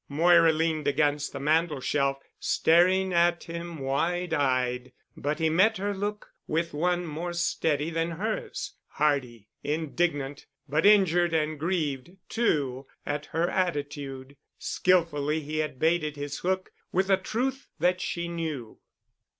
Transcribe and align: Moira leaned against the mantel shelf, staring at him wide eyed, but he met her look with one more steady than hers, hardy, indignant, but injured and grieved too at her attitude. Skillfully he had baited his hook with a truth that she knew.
Moira 0.09 0.51
leaned 0.51 0.87
against 0.87 1.31
the 1.31 1.39
mantel 1.39 1.79
shelf, 1.79 2.17
staring 2.39 3.13
at 3.13 3.43
him 3.43 3.77
wide 3.77 4.33
eyed, 4.33 4.93
but 5.15 5.37
he 5.37 5.47
met 5.47 5.77
her 5.77 5.93
look 5.93 6.33
with 6.47 6.73
one 6.73 7.05
more 7.05 7.33
steady 7.33 7.91
than 7.91 8.09
hers, 8.09 8.73
hardy, 8.87 9.47
indignant, 9.63 10.47
but 10.67 10.87
injured 10.87 11.35
and 11.35 11.59
grieved 11.59 12.17
too 12.29 12.87
at 13.05 13.27
her 13.27 13.47
attitude. 13.47 14.35
Skillfully 14.57 15.41
he 15.41 15.59
had 15.59 15.77
baited 15.77 16.15
his 16.15 16.39
hook 16.39 16.71
with 16.91 17.07
a 17.11 17.17
truth 17.17 17.67
that 17.79 18.01
she 18.01 18.27
knew. 18.27 18.79